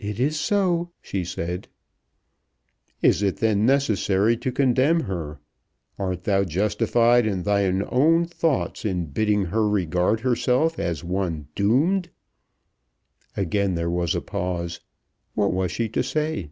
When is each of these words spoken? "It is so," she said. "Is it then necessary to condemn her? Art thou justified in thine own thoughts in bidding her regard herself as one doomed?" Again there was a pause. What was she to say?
"It 0.00 0.18
is 0.18 0.40
so," 0.40 0.90
she 1.00 1.24
said. 1.24 1.68
"Is 3.00 3.22
it 3.22 3.36
then 3.36 3.64
necessary 3.64 4.36
to 4.38 4.50
condemn 4.50 5.02
her? 5.02 5.38
Art 6.00 6.24
thou 6.24 6.42
justified 6.42 7.26
in 7.26 7.44
thine 7.44 7.84
own 7.88 8.24
thoughts 8.24 8.84
in 8.84 9.06
bidding 9.12 9.44
her 9.44 9.68
regard 9.68 10.18
herself 10.22 10.80
as 10.80 11.04
one 11.04 11.46
doomed?" 11.54 12.10
Again 13.36 13.76
there 13.76 13.88
was 13.88 14.16
a 14.16 14.20
pause. 14.20 14.80
What 15.34 15.52
was 15.52 15.70
she 15.70 15.88
to 15.90 16.02
say? 16.02 16.50